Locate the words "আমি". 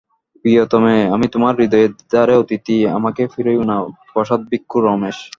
1.15-1.25